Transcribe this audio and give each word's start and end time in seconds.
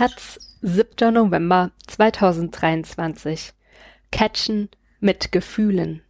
Taz, 0.00 0.40
7. 0.62 1.12
November 1.12 1.72
2023. 1.86 3.52
Catchen 4.10 4.70
mit 4.98 5.30
Gefühlen. 5.30 6.00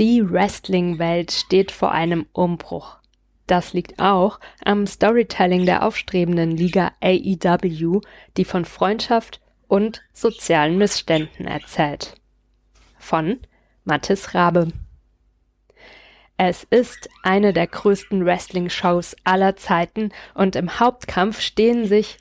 Die 0.00 0.28
Wrestling-Welt 0.28 1.30
steht 1.30 1.70
vor 1.70 1.92
einem 1.92 2.26
Umbruch. 2.32 2.96
Das 3.46 3.74
liegt 3.74 4.00
auch 4.00 4.40
am 4.64 4.88
Storytelling 4.88 5.66
der 5.66 5.84
aufstrebenden 5.84 6.56
Liga 6.56 6.90
AEW, 7.00 8.00
die 8.36 8.44
von 8.44 8.64
Freundschaft 8.64 9.40
und 9.68 10.02
sozialen 10.12 10.76
Missständen 10.76 11.46
erzählt. 11.46 12.16
Von 12.98 13.38
Mathis 13.84 14.34
Rabe. 14.34 14.72
Es 16.36 16.66
ist 16.70 17.08
eine 17.22 17.52
der 17.52 17.68
größten 17.68 18.26
Wrestling-Shows 18.26 19.14
aller 19.22 19.54
Zeiten 19.54 20.10
und 20.34 20.56
im 20.56 20.80
Hauptkampf 20.80 21.40
stehen 21.40 21.86
sich 21.86 22.18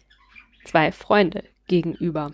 zwei 0.66 0.92
Freunde 0.92 1.44
gegenüber. 1.68 2.34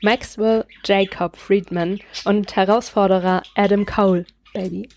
Maxwell 0.00 0.64
Jacob 0.84 1.36
Friedman 1.36 2.00
und 2.24 2.54
Herausforderer 2.56 3.42
Adam 3.54 3.86
Cole, 3.86 4.26
Baby. 4.52 4.88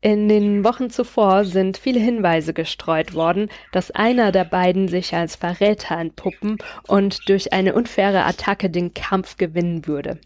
In 0.00 0.28
den 0.28 0.64
Wochen 0.64 0.90
zuvor 0.90 1.46
sind 1.46 1.78
viele 1.78 2.00
Hinweise 2.00 2.52
gestreut 2.52 3.14
worden, 3.14 3.48
dass 3.72 3.90
einer 3.90 4.32
der 4.32 4.44
beiden 4.44 4.86
sich 4.86 5.14
als 5.14 5.36
Verräter 5.36 5.96
entpuppen 5.96 6.58
und 6.86 7.26
durch 7.28 7.54
eine 7.54 7.74
unfaire 7.74 8.24
Attacke 8.26 8.68
den 8.68 8.92
Kampf 8.92 9.38
gewinnen 9.38 9.86
würde. 9.86 10.18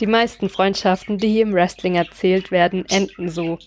Die 0.00 0.06
meisten 0.06 0.48
Freundschaften, 0.48 1.18
die 1.18 1.28
hier 1.28 1.42
im 1.42 1.52
Wrestling 1.52 1.94
erzählt 1.94 2.50
werden, 2.50 2.84
enden 2.88 3.28
so. 3.28 3.58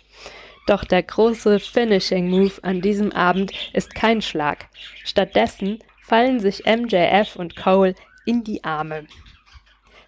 Doch 0.68 0.84
der 0.84 1.04
große 1.04 1.60
Finishing 1.60 2.30
Move 2.30 2.54
an 2.62 2.82
diesem 2.82 3.12
Abend 3.12 3.52
ist 3.74 3.96
kein 3.96 4.22
Schlag. 4.22 4.68
Stattdessen 5.04 5.80
fallen 6.12 6.42
sich 6.42 6.66
MJF 6.66 7.38
und 7.38 7.56
Cole 7.56 7.96
in 8.26 8.44
die 8.44 8.66
Arme. 8.66 9.06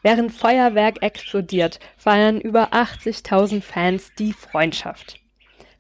Während 0.02 0.34
Feuerwerk 0.34 1.02
explodiert, 1.02 1.80
feiern 1.96 2.42
über 2.42 2.74
80.000 2.74 3.62
Fans 3.62 4.12
die 4.20 4.34
Freundschaft. 4.34 5.22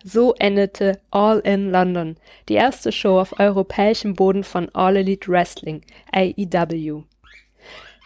So 0.01 0.33
endete 0.35 1.01
All 1.11 1.39
in 1.39 1.71
London, 1.71 2.15
die 2.47 2.53
erste 2.53 2.93
Show 2.93 3.19
auf 3.19 3.37
europäischem 3.37 4.13
Boden 4.13 4.45
von 4.45 4.73
All 4.73 4.95
Elite 4.95 5.29
Wrestling, 5.29 5.81
AEW 6.13 7.03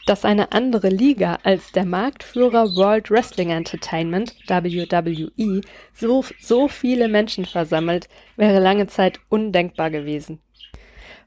dass 0.07 0.23
eine 0.23 0.53
andere 0.53 0.87
Liga 0.87 1.37
als 1.43 1.73
der 1.73 1.83
Marktführer 1.83 2.77
World 2.77 3.11
Wrestling 3.11 3.49
Entertainment, 3.49 4.33
WWE, 4.47 5.61
so, 5.93 6.23
so 6.39 6.69
viele 6.69 7.09
Menschen 7.09 7.43
versammelt, 7.43 8.07
wäre 8.37 8.61
lange 8.61 8.87
Zeit 8.87 9.19
undenkbar 9.27 9.91
gewesen. 9.91 10.39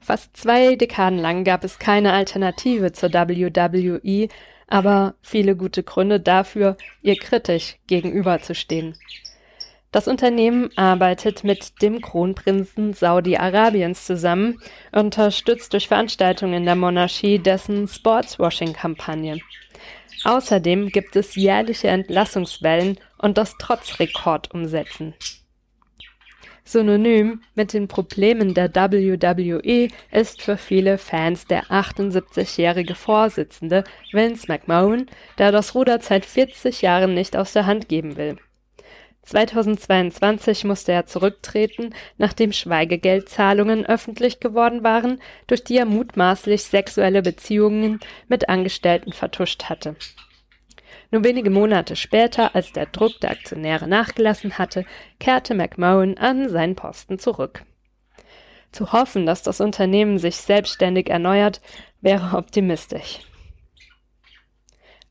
Fast 0.01 0.35
zwei 0.35 0.75
Dekaden 0.75 1.19
lang 1.19 1.43
gab 1.43 1.63
es 1.63 1.77
keine 1.77 2.11
Alternative 2.13 2.91
zur 2.91 3.13
WWE, 3.13 4.27
aber 4.67 5.15
viele 5.21 5.55
gute 5.55 5.83
Gründe 5.83 6.19
dafür, 6.19 6.75
ihr 7.01 7.17
kritisch 7.17 7.77
gegenüberzustehen. 7.87 8.97
Das 9.91 10.07
Unternehmen 10.07 10.69
arbeitet 10.77 11.43
mit 11.43 11.81
dem 11.81 12.01
Kronprinzen 12.01 12.93
Saudi-Arabiens 12.93 14.05
zusammen, 14.05 14.59
unterstützt 14.93 15.73
durch 15.73 15.89
Veranstaltungen 15.89 16.63
der 16.63 16.77
Monarchie 16.77 17.39
dessen 17.39 17.87
Sportswashing-Kampagne. 17.87 19.39
Außerdem 20.23 20.89
gibt 20.89 21.15
es 21.15 21.35
jährliche 21.35 21.89
Entlassungswellen 21.89 22.97
und 23.17 23.37
das 23.37 23.57
Trotzrekordumsetzen. 23.57 25.13
Synonym 26.63 27.41
mit 27.55 27.73
den 27.73 27.87
Problemen 27.87 28.53
der 28.53 28.73
WWE 28.73 29.87
ist 30.11 30.41
für 30.41 30.57
viele 30.57 30.97
Fans 30.97 31.45
der 31.45 31.65
78-jährige 31.65 32.95
Vorsitzende 32.95 33.83
Vince 34.11 34.45
McMahon, 34.47 35.07
der 35.37 35.51
das 35.51 35.75
Ruder 35.75 35.99
seit 36.01 36.25
40 36.25 36.81
Jahren 36.81 37.13
nicht 37.13 37.35
aus 37.35 37.53
der 37.53 37.65
Hand 37.65 37.89
geben 37.89 38.15
will. 38.15 38.37
2022 39.23 40.63
musste 40.65 40.91
er 40.91 41.05
zurücktreten, 41.05 41.93
nachdem 42.17 42.51
Schweigegeldzahlungen 42.51 43.85
öffentlich 43.85 44.39
geworden 44.39 44.83
waren, 44.83 45.21
durch 45.47 45.63
die 45.63 45.77
er 45.77 45.85
mutmaßlich 45.85 46.63
sexuelle 46.63 47.21
Beziehungen 47.21 47.99
mit 48.27 48.49
Angestellten 48.49 49.13
vertuscht 49.13 49.65
hatte. 49.65 49.95
Nur 51.11 51.25
wenige 51.25 51.49
Monate 51.49 51.97
später, 51.97 52.55
als 52.55 52.71
der 52.71 52.85
Druck 52.85 53.19
der 53.19 53.31
Aktionäre 53.31 53.87
nachgelassen 53.87 54.57
hatte, 54.57 54.85
kehrte 55.19 55.53
McMahon 55.53 56.17
an 56.17 56.47
seinen 56.47 56.75
Posten 56.75 57.19
zurück. 57.19 57.63
Zu 58.71 58.93
hoffen, 58.93 59.25
dass 59.25 59.43
das 59.43 59.59
Unternehmen 59.59 60.17
sich 60.17 60.37
selbstständig 60.37 61.09
erneuert, 61.09 61.61
wäre 61.99 62.37
optimistisch. 62.37 63.19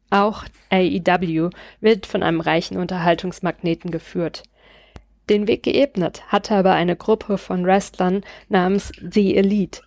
Auch 0.08 0.44
AEW 0.70 1.50
wird 1.80 2.06
von 2.06 2.22
einem 2.22 2.40
reichen 2.40 2.78
Unterhaltungsmagneten 2.78 3.90
geführt. 3.90 4.42
Den 5.28 5.46
Weg 5.46 5.62
geebnet 5.62 6.22
hatte 6.28 6.56
aber 6.56 6.72
eine 6.72 6.96
Gruppe 6.96 7.38
von 7.38 7.64
Wrestlern 7.64 8.24
namens 8.48 8.90
The 9.00 9.36
Elite. 9.36 9.82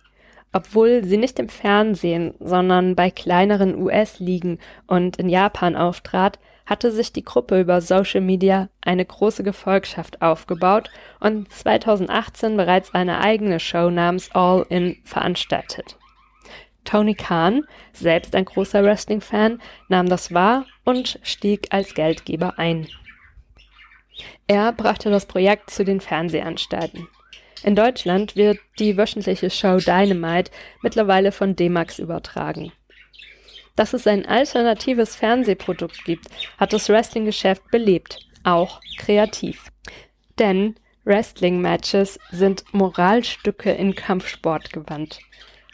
Obwohl 0.54 1.04
sie 1.04 1.16
nicht 1.16 1.40
im 1.40 1.48
Fernsehen, 1.48 2.32
sondern 2.38 2.94
bei 2.94 3.10
kleineren 3.10 3.76
US-Ligen 3.76 4.60
und 4.86 5.16
in 5.16 5.28
Japan 5.28 5.74
auftrat, 5.74 6.38
hatte 6.64 6.92
sich 6.92 7.12
die 7.12 7.24
Gruppe 7.24 7.60
über 7.60 7.80
Social 7.80 8.20
Media 8.20 8.68
eine 8.80 9.04
große 9.04 9.42
Gefolgschaft 9.42 10.22
aufgebaut 10.22 10.90
und 11.18 11.52
2018 11.52 12.56
bereits 12.56 12.94
eine 12.94 13.20
eigene 13.20 13.58
Show 13.58 13.90
namens 13.90 14.30
All 14.32 14.64
In 14.68 14.96
veranstaltet. 15.02 15.98
Tony 16.84 17.14
Khan, 17.14 17.64
selbst 17.92 18.36
ein 18.36 18.44
großer 18.44 18.84
Wrestling-Fan, 18.84 19.60
nahm 19.88 20.08
das 20.08 20.32
wahr 20.32 20.66
und 20.84 21.18
stieg 21.24 21.66
als 21.70 21.94
Geldgeber 21.94 22.60
ein. 22.60 22.86
Er 24.46 24.70
brachte 24.70 25.10
das 25.10 25.26
Projekt 25.26 25.70
zu 25.70 25.84
den 25.84 26.00
Fernsehanstalten. 26.00 27.08
In 27.64 27.74
Deutschland 27.74 28.36
wird 28.36 28.58
die 28.78 28.98
wöchentliche 28.98 29.48
Show 29.48 29.78
Dynamite 29.78 30.50
mittlerweile 30.82 31.32
von 31.32 31.56
D-Max 31.56 31.98
übertragen. 31.98 32.72
Dass 33.74 33.94
es 33.94 34.06
ein 34.06 34.26
alternatives 34.26 35.16
Fernsehprodukt 35.16 36.04
gibt, 36.04 36.26
hat 36.58 36.74
das 36.74 36.90
Wrestling-Geschäft 36.90 37.62
belebt, 37.70 38.18
auch 38.44 38.82
kreativ. 38.98 39.72
Denn 40.38 40.74
Wrestling-Matches 41.04 42.18
sind 42.30 42.64
Moralstücke 42.72 43.72
in 43.72 43.94
Kampfsport 43.94 44.70
gewandt. 44.70 45.20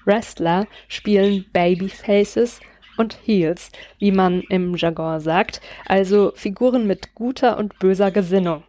Wrestler 0.04 0.68
spielen 0.86 1.44
Babyfaces 1.52 2.60
und 2.98 3.18
Heels, 3.24 3.72
wie 3.98 4.12
man 4.12 4.42
im 4.42 4.76
Jargon 4.76 5.18
sagt, 5.18 5.60
also 5.86 6.32
Figuren 6.36 6.86
mit 6.86 7.16
guter 7.16 7.58
und 7.58 7.80
böser 7.80 8.12
Gesinnung. 8.12 8.62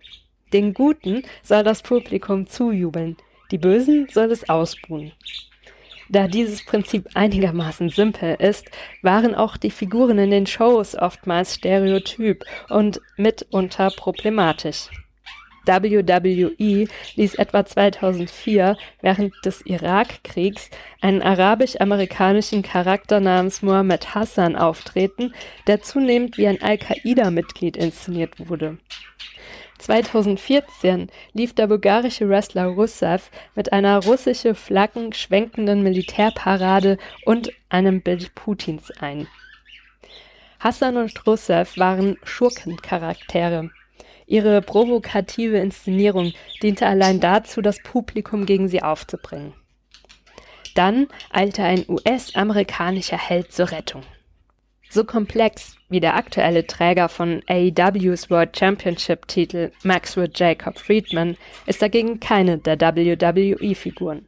Den 0.53 0.73
Guten 0.73 1.23
soll 1.43 1.63
das 1.63 1.81
Publikum 1.81 2.47
zujubeln, 2.47 3.17
die 3.51 3.57
Bösen 3.57 4.07
soll 4.11 4.31
es 4.31 4.49
ausbuhen. 4.49 5.11
Da 6.09 6.27
dieses 6.27 6.65
Prinzip 6.65 7.07
einigermaßen 7.13 7.87
simpel 7.87 8.35
ist, 8.35 8.69
waren 9.01 9.33
auch 9.33 9.55
die 9.55 9.71
Figuren 9.71 10.19
in 10.19 10.31
den 10.31 10.45
Shows 10.45 10.95
oftmals 10.95 11.55
stereotyp 11.55 12.43
und 12.69 12.99
mitunter 13.15 13.89
problematisch. 13.91 14.89
WWE 15.65 16.87
ließ 17.15 17.35
etwa 17.35 17.65
2004 17.65 18.77
während 19.01 19.33
des 19.45 19.61
Irakkriegs 19.65 20.69
einen 21.01 21.21
arabisch-amerikanischen 21.21 22.63
Charakter 22.63 23.19
namens 23.19 23.61
Mohammed 23.61 24.15
Hassan 24.15 24.55
auftreten, 24.55 25.33
der 25.67 25.81
zunehmend 25.81 26.37
wie 26.37 26.47
ein 26.47 26.61
Al-Qaida-Mitglied 26.61 27.77
inszeniert 27.77 28.49
wurde. 28.49 28.79
2014 29.81 31.07
lief 31.33 31.53
der 31.53 31.67
bulgarische 31.67 32.29
Wrestler 32.29 32.65
Russev 32.65 33.29
mit 33.55 33.73
einer 33.73 34.03
russische 34.03 34.55
Flaggen 34.55 35.13
schwenkenden 35.13 35.83
Militärparade 35.83 36.97
und 37.25 37.51
einem 37.69 38.01
Bild 38.01 38.35
Putins 38.35 38.91
ein. 38.99 39.27
Hassan 40.59 40.97
und 40.97 41.25
Russev 41.25 41.77
waren 41.77 42.17
Schurkencharaktere. 42.23 43.71
Ihre 44.27 44.61
provokative 44.61 45.57
Inszenierung 45.57 46.33
diente 46.61 46.85
allein 46.85 47.19
dazu, 47.19 47.61
das 47.61 47.79
Publikum 47.83 48.45
gegen 48.45 48.69
sie 48.69 48.83
aufzubringen. 48.83 49.53
Dann 50.75 51.07
eilte 51.31 51.63
ein 51.63 51.85
US-amerikanischer 51.89 53.17
Held 53.17 53.51
zur 53.51 53.71
Rettung. 53.71 54.03
So 54.93 55.05
komplex 55.05 55.77
wie 55.87 56.01
der 56.01 56.17
aktuelle 56.17 56.67
Träger 56.67 57.07
von 57.07 57.41
AEWs 57.47 58.29
World 58.29 58.57
Championship 58.57 59.25
Titel 59.25 59.71
Maxwell 59.83 60.29
Jacob 60.35 60.77
Friedman 60.77 61.37
ist 61.65 61.81
dagegen 61.81 62.19
keine 62.19 62.57
der 62.57 62.77
WWE-Figuren. 62.77 64.25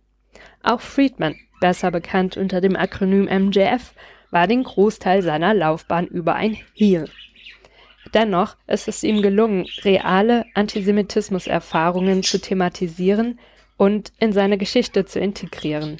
Auch 0.64 0.80
Friedman, 0.80 1.36
besser 1.60 1.92
bekannt 1.92 2.38
unter 2.38 2.62
dem 2.62 2.78
Akronym 2.78 3.26
MJF, 3.26 3.94
war 4.32 4.48
den 4.48 4.64
Großteil 4.64 5.22
seiner 5.22 5.54
Laufbahn 5.54 6.08
über 6.08 6.36
ein 6.36 6.58
Heel. 6.74 7.10
Dennoch 8.14 8.56
ist 8.66 8.88
es 8.88 9.04
ihm 9.04 9.22
gelungen, 9.22 9.66
reale 9.84 10.46
Antisemitismuserfahrungen 10.54 12.24
zu 12.24 12.40
thematisieren 12.40 13.38
und 13.76 14.14
in 14.18 14.32
seine 14.32 14.58
Geschichte 14.58 15.04
zu 15.04 15.20
integrieren. 15.20 15.98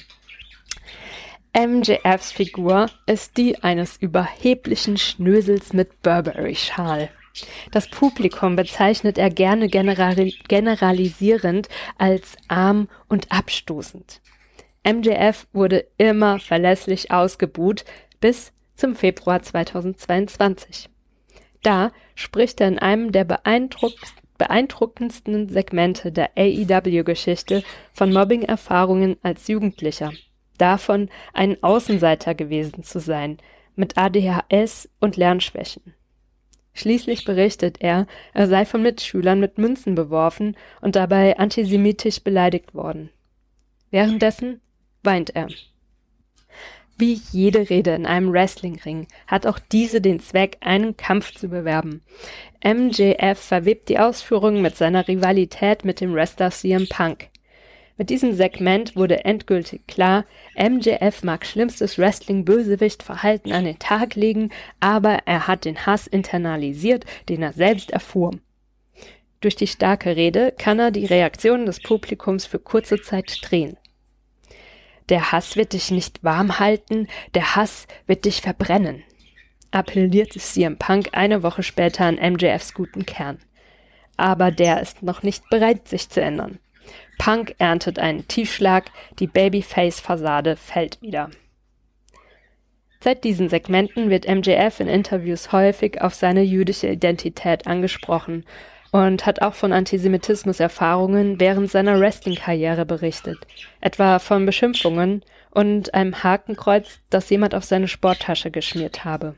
MJFs 1.56 2.32
Figur 2.32 2.86
ist 3.06 3.36
die 3.36 3.62
eines 3.62 3.96
überheblichen 3.96 4.96
Schnösels 4.96 5.72
mit 5.72 6.02
Burberry-Schal. 6.02 7.10
Das 7.70 7.88
Publikum 7.88 8.56
bezeichnet 8.56 9.18
er 9.18 9.30
gerne 9.30 9.68
general 9.68 10.32
generalisierend 10.48 11.68
als 11.96 12.34
arm 12.48 12.88
und 13.08 13.30
abstoßend. 13.30 14.20
MJF 14.84 15.46
wurde 15.52 15.86
immer 15.96 16.40
verlässlich 16.40 17.12
ausgebuht 17.12 17.84
bis 18.20 18.52
zum 18.74 18.96
Februar 18.96 19.40
2022. 19.40 20.88
Da 21.62 21.92
spricht 22.16 22.60
er 22.60 22.66
in 22.66 22.80
einem 22.80 23.12
der 23.12 23.24
beeindruck 23.24 23.94
beeindruckendsten 24.38 25.48
Segmente 25.48 26.10
der 26.10 26.32
AEW-Geschichte 26.36 27.62
von 27.92 28.12
Mobbing-Erfahrungen 28.12 29.18
als 29.22 29.46
Jugendlicher. 29.46 30.12
Davon, 30.58 31.08
ein 31.32 31.62
Außenseiter 31.62 32.34
gewesen 32.34 32.82
zu 32.82 33.00
sein, 33.00 33.38
mit 33.76 33.98
ADHS 33.98 34.88
und 35.00 35.16
Lernschwächen. 35.16 35.94
Schließlich 36.74 37.24
berichtet 37.24 37.80
er, 37.80 38.06
er 38.32 38.48
sei 38.48 38.64
von 38.64 38.82
Mitschülern 38.82 39.38
mit 39.38 39.58
Münzen 39.58 39.94
beworfen 39.94 40.56
und 40.80 40.96
dabei 40.96 41.38
antisemitisch 41.38 42.22
beleidigt 42.22 42.74
worden. 42.74 43.10
Währenddessen 43.90 44.60
weint 45.04 45.30
er. 45.36 45.48
Wie 46.96 47.20
jede 47.32 47.70
Rede 47.70 47.94
in 47.94 48.06
einem 48.06 48.32
Wrestlingring 48.32 49.08
hat 49.26 49.46
auch 49.46 49.58
diese 49.58 50.00
den 50.00 50.20
Zweck, 50.20 50.58
einen 50.60 50.96
Kampf 50.96 51.34
zu 51.34 51.48
bewerben. 51.48 52.02
MJF 52.64 53.38
verwebt 53.38 53.88
die 53.88 53.98
Ausführungen 53.98 54.62
mit 54.62 54.76
seiner 54.76 55.06
Rivalität 55.06 55.84
mit 55.84 56.00
dem 56.00 56.14
Wrestler 56.14 56.50
CM 56.50 56.88
Punk. 56.88 57.30
Mit 57.96 58.10
diesem 58.10 58.32
Segment 58.32 58.96
wurde 58.96 59.24
endgültig 59.24 59.86
klar, 59.86 60.24
MJF 60.56 61.22
mag 61.22 61.46
schlimmstes 61.46 61.96
Wrestling-Bösewicht-Verhalten 61.96 63.52
an 63.52 63.64
den 63.64 63.78
Tag 63.78 64.16
legen, 64.16 64.50
aber 64.80 65.20
er 65.26 65.46
hat 65.46 65.64
den 65.64 65.86
Hass 65.86 66.08
internalisiert, 66.08 67.04
den 67.28 67.42
er 67.42 67.52
selbst 67.52 67.92
erfuhr. 67.92 68.32
Durch 69.40 69.54
die 69.54 69.68
starke 69.68 70.16
Rede 70.16 70.52
kann 70.58 70.80
er 70.80 70.90
die 70.90 71.06
Reaktionen 71.06 71.66
des 71.66 71.80
Publikums 71.80 72.46
für 72.46 72.58
kurze 72.58 73.00
Zeit 73.00 73.38
drehen. 73.42 73.76
Der 75.08 75.30
Hass 75.30 75.54
wird 75.54 75.72
dich 75.74 75.90
nicht 75.90 76.24
warm 76.24 76.58
halten, 76.58 77.08
der 77.34 77.54
Hass 77.54 77.86
wird 78.06 78.24
dich 78.24 78.40
verbrennen, 78.40 79.04
appellierte 79.70 80.40
CM 80.40 80.78
Punk 80.78 81.10
eine 81.12 81.42
Woche 81.42 81.62
später 81.62 82.06
an 82.06 82.16
MJFs 82.16 82.74
guten 82.74 83.06
Kern. 83.06 83.38
Aber 84.16 84.50
der 84.50 84.80
ist 84.80 85.02
noch 85.02 85.22
nicht 85.22 85.48
bereit, 85.50 85.88
sich 85.88 86.08
zu 86.08 86.20
ändern. 86.20 86.58
Punk 87.18 87.54
erntet 87.58 87.98
einen 87.98 88.26
Tiefschlag, 88.28 88.90
die 89.18 89.26
Babyface-Fassade 89.26 90.56
fällt 90.56 91.00
wieder. 91.00 91.30
Seit 93.00 93.22
diesen 93.22 93.48
Segmenten 93.48 94.08
wird 94.08 94.26
MJF 94.26 94.80
in 94.80 94.88
Interviews 94.88 95.52
häufig 95.52 96.00
auf 96.00 96.14
seine 96.14 96.42
jüdische 96.42 96.88
Identität 96.88 97.66
angesprochen 97.66 98.46
und 98.92 99.26
hat 99.26 99.42
auch 99.42 99.54
von 99.54 99.72
Antisemitismus-Erfahrungen 99.72 101.38
während 101.38 101.70
seiner 101.70 102.00
Wrestling-Karriere 102.00 102.86
berichtet, 102.86 103.38
etwa 103.80 104.18
von 104.20 104.46
Beschimpfungen 104.46 105.22
und 105.50 105.92
einem 105.94 106.22
Hakenkreuz, 106.22 107.00
das 107.10 107.28
jemand 107.28 107.54
auf 107.54 107.64
seine 107.64 107.88
Sporttasche 107.88 108.50
geschmiert 108.50 109.04
habe. 109.04 109.34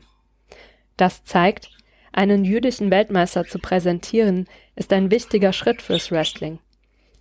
Das 0.95 1.23
zeigt, 1.23 1.69
einen 2.11 2.45
jüdischen 2.45 2.89
Weltmeister 2.89 3.45
zu 3.45 3.59
präsentieren, 3.59 4.47
ist 4.75 4.93
ein 4.93 5.11
wichtiger 5.11 5.53
Schritt 5.53 5.81
fürs 5.81 6.11
Wrestling. 6.11 6.59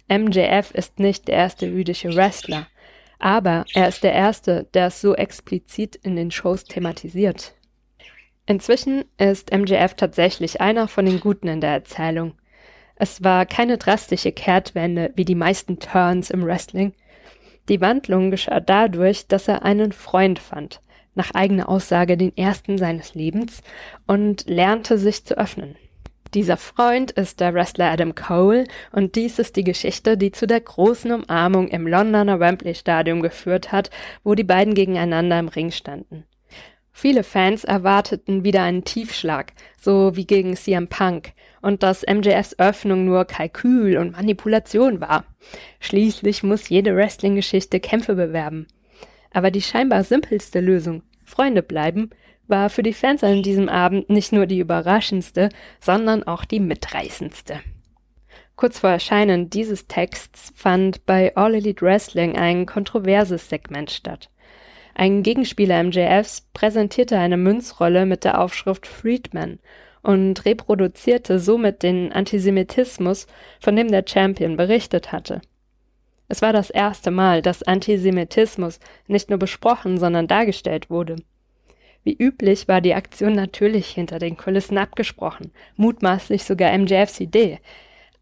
MJF 0.09 0.71
ist 0.73 1.01
nicht 1.01 1.29
der 1.29 1.35
erste 1.35 1.67
jüdische 1.67 2.15
Wrestler, 2.15 2.67
aber 3.19 3.65
er 3.75 3.89
ist 3.89 4.05
der 4.05 4.13
erste, 4.13 4.69
der 4.75 4.87
es 4.87 5.01
so 5.01 5.15
explizit 5.15 5.97
in 5.97 6.17
den 6.17 6.31
Shows 6.31 6.65
thematisiert. 6.65 7.55
Inzwischen 8.47 9.05
ist 9.19 9.53
MJF 9.53 9.95
tatsächlich 9.95 10.61
einer 10.61 10.87
von 10.87 11.05
den 11.05 11.19
Guten 11.19 11.49
in 11.49 11.61
der 11.61 11.71
Erzählung. 11.71 12.35
Es 12.95 13.25
war 13.25 13.45
keine 13.45 13.77
drastische 13.77 14.31
Kehrtwende 14.31 15.13
wie 15.17 15.25
die 15.25 15.35
meisten 15.35 15.81
Turns 15.81 16.31
im 16.31 16.45
Wrestling. 16.45 16.95
Die 17.69 17.81
Wandlung 17.81 18.31
geschah 18.31 18.61
dadurch, 18.61 19.27
dass 19.27 19.49
er 19.49 19.65
einen 19.65 19.91
Freund 19.91 20.39
fand, 20.39 20.81
nach 21.17 21.33
eigener 21.33 21.69
Aussage 21.69 22.17
den 22.17 22.37
ersten 22.37 22.79
seines 22.79 23.15
Lebens, 23.15 23.63
und 24.07 24.49
lernte 24.49 24.99
sich 24.99 25.25
zu 25.25 25.37
öffnen. 25.37 25.77
Dieser 26.37 26.59
Freund 26.59 27.13
ist 27.13 27.41
der 27.41 27.55
Wrestler 27.55 27.91
Adam 27.91 28.15
Cole 28.15 28.65
und 28.93 29.15
dies 29.17 29.39
ist 29.39 29.57
die 29.57 29.65
Geschichte, 29.65 30.19
die 30.19 30.33
zu 30.33 30.47
der 30.47 30.61
großen 30.61 31.11
Umarmung 31.11 31.69
im 31.69 31.87
Londoner 31.87 32.41
Wembley 32.41 32.75
Stadium 32.75 33.23
geführt 33.23 33.73
hat, 33.73 33.89
wo 34.23 34.35
die 34.35 34.45
beiden 34.45 34.75
gegeneinander 34.75 35.39
im 35.39 35.49
Ring 35.49 35.71
standen. 35.71 36.25
Viele 36.93 37.25
Fans 37.25 37.65
erwarteten 37.65 38.45
wieder 38.45 38.63
einen 38.65 38.85
Tiefschlag, 38.85 39.55
so 39.81 40.15
wie 40.15 40.27
gegen 40.27 40.57
CM 40.57 40.89
Punk, 40.89 41.33
und 41.63 41.83
dass 41.83 42.05
MJFs 42.07 42.59
Öffnung 42.59 43.07
nur 43.07 43.25
Kalkül 43.25 43.97
und 43.97 44.13
Manipulation 44.13 45.01
war. 45.01 45.25
Schließlich 45.81 46.43
muss 46.43 46.69
jede 46.69 46.95
Wrestling-Geschichte 46.95 47.81
Kämpfe 47.81 48.15
bewerben. 48.15 48.67
Aber 49.33 49.51
die 49.51 49.63
scheinbar 49.63 50.05
simpelste 50.05 50.61
Lösung, 50.61 51.03
Freunde 51.25 51.63
bleiben, 51.63 52.11
war 52.49 52.71
für 52.71 52.83
die 52.83 52.93
Fans 52.93 53.25
an 53.25 53.43
diesem 53.43 53.69
Abend 53.69 54.11
nicht 54.11 54.33
nur 54.33 54.47
die 54.47 54.59
überraschendste, 54.59 55.49
sondern 55.81 56.23
auch 56.23 56.45
die 56.45 56.61
mitreißendste. 56.61 57.61
Kurz 58.57 58.79
vor 58.79 58.91
Erscheinen 58.91 59.51
dieses 59.51 59.87
Texts 59.87 60.53
fand 60.57 61.05
bei 61.05 61.37
All 61.37 61.55
Elite 61.55 61.85
Wrestling 61.85 62.37
ein 62.37 62.65
kontroverses 62.65 63.49
Segment 63.49 63.91
statt. 63.91 64.31
Ein 64.95 65.23
Gegenspieler 65.23 65.83
MJFs 65.83 66.49
präsentierte 66.55 67.19
eine 67.19 67.37
Münzrolle 67.37 68.07
mit 68.07 68.25
der 68.25 68.41
Aufschrift 68.41 68.87
Freedman 68.87 69.59
und 70.03 70.47
reproduzierte 70.47 71.39
somit 71.39 71.83
den 71.83 72.13
Antisemitismus, 72.13 73.27
von 73.61 73.77
dem 73.77 73.91
der 73.91 74.05
Champion 74.07 74.57
berichtet 74.57 75.13
hatte. 75.13 75.43
Es 76.29 76.41
war 76.43 76.55
das 76.55 76.71
erste 76.71 77.11
Mal, 77.11 77.43
dass 77.43 77.63
Antisemitismus 77.63 78.81
nicht 79.07 79.29
nur 79.29 79.39
besprochen, 79.39 79.99
sondern 79.99 80.27
dargestellt 80.29 80.89
wurde. 80.89 81.17
Wie 82.07 82.17
üblich 82.17 82.69
war 82.69 82.81
die 82.81 82.95
Aktion 82.95 83.33
natürlich 83.33 83.89
hinter 83.89 84.21
den 84.21 84.37
Kulissen 84.37 84.79
abgesprochen, 84.79 85.51
mutmaßlich 85.75 86.45
sogar 86.45 86.79
MJFs 86.79 87.19
Idee. 87.19 87.59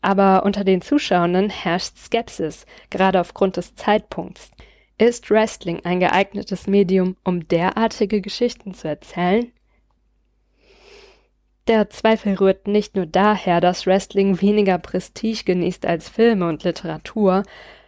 Aber 0.01 0.47
unter 0.47 0.65
den 0.65 0.81
Zuschauenden 0.81 1.51
herrscht 1.51 1.99
Skepsis, 1.99 2.65
gerade 2.89 3.21
aufgrund 3.21 3.59
des 3.59 3.75
Zeitpunkts. 3.75 4.53
Ist 4.97 5.31
Wrestling 5.31 5.85
ein 5.85 6.01
geeignetes 6.01 6.67
Medium, 6.67 7.19
um 7.25 7.47
derartige 7.47 8.23
Geschichten 8.23 8.73
zu 8.73 8.89
erzählen? 8.89 9.53
Der 11.69 11.91
Zweifel 11.91 12.37
rührt 12.37 12.67
nicht 12.67 12.97
nur 12.97 13.05
daher, 13.05 13.61
dass 13.61 13.87
Wrestling 13.87 14.41
weniger 14.41 14.79
Prestige 14.79 15.45
genießt 15.45 15.85
als 15.85 16.09
Filme 16.09 16.49
und 16.49 16.65
Literatur, 16.65 17.43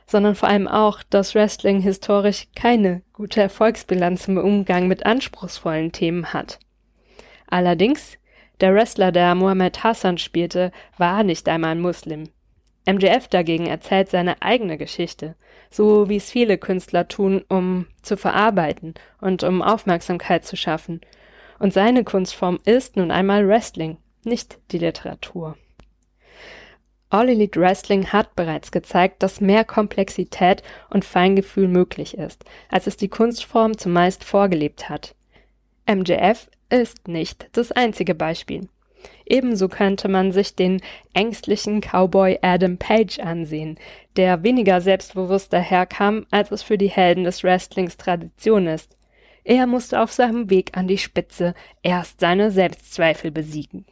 sondern 0.07 0.35
vor 0.35 0.49
allem 0.49 0.69
auch, 0.69 1.03
dass 1.03 1.35
Wrestling 1.35 1.81
historisch 1.81 2.47
keine 2.55 3.03
gute 3.13 3.41
Erfolgsbilanz 3.43 4.29
im 4.29 4.39
Umgang 4.39 4.87
mit 4.87 5.05
anspruchsvollen 5.05 5.93
Themen 5.93 6.33
hat. 6.33 6.59
Allerdings, 7.49 8.19
der 8.61 8.75
Wrestler, 8.75 9.13
der 9.13 9.35
Mohammed 9.35 9.83
Hassan 9.83 10.19
spielte, 10.19 10.73
war 10.97 11.23
nicht 11.23 11.49
einmal 11.49 11.73
ein 11.73 11.81
Muslim. 11.81 12.31
MJF 12.89 13.27
dagegen 13.29 13.67
erzählt 13.67 14.09
seine 14.09 14.41
eigene 14.43 14.79
Geschichte, 14.79 15.35
so 15.71 16.09
wie 16.09 16.17
es 16.17 16.31
viele 16.31 16.57
Künstler 16.57 17.09
tun, 17.09 17.45
um 17.49 17.87
zu 18.03 18.17
verarbeiten 18.17 18.95
und 19.21 19.43
um 19.43 19.61
Aufmerksamkeit 19.61 20.45
zu 20.45 20.57
schaffen. 20.57 21.01
Und 21.59 21.73
seine 21.73 22.05
Kunstform 22.05 22.61
ist 22.65 22.97
nun 22.97 23.11
einmal 23.11 23.47
Wrestling, 23.49 23.99
nicht 24.25 24.59
die 24.71 24.79
Literatur. 24.79 25.57
All 27.09 27.29
Elite 27.29 27.61
Wrestling 27.61 28.07
hat 28.13 28.35
bereits 28.35 28.73
gezeigt, 28.73 29.23
dass 29.23 29.41
mehr 29.41 29.65
Komplexität 29.65 30.63
und 30.91 31.05
Feingefühl 31.05 31.69
möglich 31.69 32.19
ist, 32.19 32.45
als 32.69 32.87
es 32.87 32.97
die 32.97 33.09
Kunstform 33.09 33.79
zumeist 33.79 34.25
vorgelebt 34.25 34.89
hat. 34.89 35.15
MJF 35.89 36.51
ist 36.69 37.07
nicht 37.07 37.49
das 37.53 37.71
einzige 37.71 38.15
Beispiel. 38.15 38.69
Ebenso 39.25 39.69
könnte 39.69 40.09
man 40.09 40.33
sich 40.33 40.57
den 40.57 40.81
ängstlichen 41.15 41.81
Cowboy 41.81 42.39
Adam 42.43 42.77
Page 42.77 43.21
ansehen, 43.21 43.79
der 44.17 44.43
weniger 44.43 44.81
selbstbewusst 44.81 45.53
daherkam, 45.53 46.27
als 46.31 46.51
es 46.51 46.63
für 46.63 46.79
die 46.79 46.91
Helden 46.91 47.23
des 47.23 47.45
Wrestlings 47.45 47.97
Tradition 47.97 48.67
ist. 48.67 48.97
Er 49.45 49.67
musste 49.67 50.01
auf 50.01 50.13
seinem 50.13 50.51
Weg 50.51 50.77
an 50.77 50.89
die 50.89 50.99
Spitze 50.99 51.55
erst 51.83 52.19
seine 52.19 52.51
Selbstzweifel 52.51 53.31
besiegen. 53.31 53.85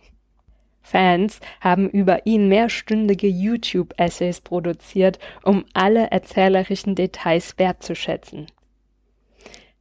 Fans 0.85 1.41
haben 1.63 1.89
über 1.89 2.27
ihn 2.27 2.47
mehrstündige 2.49 3.27
YouTube-Essays 3.27 4.43
produziert, 4.43 5.19
um 5.43 5.65
alle 5.73 6.11
erzählerischen 6.11 6.95
Details 6.95 7.59
wertzuschätzen. 7.59 8.47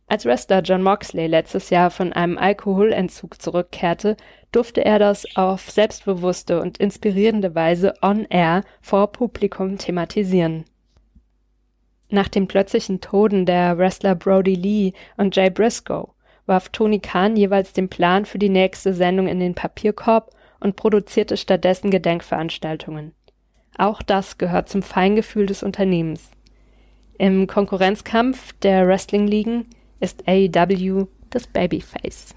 Als 0.08 0.26
Wrestler 0.26 0.62
John 0.62 0.82
Moxley 0.82 1.28
letztes 1.28 1.70
Jahr 1.70 1.92
von 1.92 2.14
einem 2.14 2.38
Alkoholentzug 2.38 3.42
zurückkehrte, 3.42 4.16
durfte 4.52 4.86
er 4.86 4.98
das 4.98 5.26
auf 5.36 5.70
selbstbewusste 5.70 6.62
und 6.62 6.78
inspirierende 6.78 7.54
Weise 7.54 7.94
on-air 8.02 8.64
vor 8.82 9.12
Publikum 9.12 9.78
thematisieren. 9.78 10.64
Nach 12.10 12.30
den 12.30 12.48
plötzlichen 12.48 13.02
Toden 13.02 13.46
der 13.46 13.78
Wrestler 13.78 14.16
Brody 14.16 14.56
Lee 14.56 14.94
und 15.18 15.36
Jay 15.36 15.50
Briscoe 15.50 16.10
warf 16.46 16.70
Tony 16.70 17.00
Khan 17.00 17.36
jeweils 17.36 17.74
den 17.74 17.90
Plan 17.90 18.26
für 18.26 18.38
die 18.38 18.50
nächste 18.50 18.94
Sendung 18.94 19.28
in 19.28 19.40
den 19.40 19.56
Papierkorb 19.56 20.30
und 20.64 20.76
produzierte 20.76 21.38
stattdessen 21.38 21.92
Gedenkveranstaltungen. 21.92 23.14
Auch 23.78 24.02
das 24.02 24.38
gehört 24.38 24.70
zum 24.70 24.82
Feingefühl 24.82 25.46
des 25.46 25.62
Unternehmens. 25.62 26.32
Im 27.18 27.48
Konkurrenzkampf 27.48 28.54
der 28.62 28.88
Wrestling-Ligen 28.88 29.66
ist 30.00 30.24
AEW 30.28 31.08
das 31.30 31.48
Babyface. 31.48 32.36